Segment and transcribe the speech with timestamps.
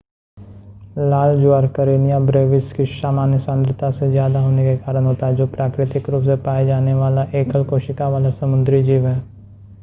[0.99, 5.47] लाल ज्वार Karenia brevis की सामान्य सांद्रता से ज़्यादा होने के कारण होता है जो
[5.47, 9.19] प्राकृतिक रूप से पाए जाने वाला एकल-कोशिका वाला समुद्री जीव है